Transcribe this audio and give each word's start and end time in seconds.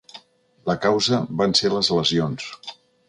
La 0.69 0.75
causa 0.85 1.19
van 1.43 1.53
ser 1.61 1.71
les 1.75 1.91
lesions. 1.99 2.49